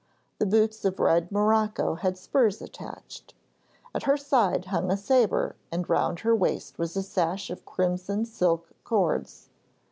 [0.39, 3.35] The boots of red morocco had spurs attached;
[3.93, 8.25] at her side hung a sabre and round her waist was a sash of crimson
[8.25, 9.49] silk cords.